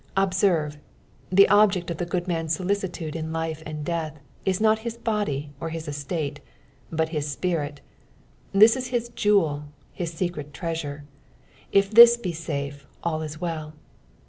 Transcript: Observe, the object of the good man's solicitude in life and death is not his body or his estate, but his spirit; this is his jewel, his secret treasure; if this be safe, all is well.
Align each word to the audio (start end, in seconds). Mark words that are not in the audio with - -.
Observe, 0.17 0.79
the 1.31 1.47
object 1.49 1.91
of 1.91 1.97
the 1.99 2.07
good 2.07 2.27
man's 2.27 2.55
solicitude 2.55 3.15
in 3.15 3.31
life 3.31 3.61
and 3.67 3.85
death 3.85 4.17
is 4.45 4.59
not 4.59 4.79
his 4.79 4.97
body 4.97 5.51
or 5.59 5.69
his 5.69 5.87
estate, 5.87 6.39
but 6.89 7.09
his 7.09 7.29
spirit; 7.31 7.81
this 8.51 8.75
is 8.75 8.87
his 8.87 9.09
jewel, 9.09 9.65
his 9.93 10.11
secret 10.11 10.55
treasure; 10.55 11.03
if 11.71 11.91
this 11.91 12.17
be 12.17 12.31
safe, 12.33 12.87
all 13.03 13.21
is 13.21 13.39
well. 13.39 13.75